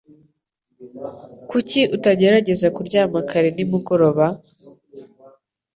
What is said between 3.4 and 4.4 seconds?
nimugoroba?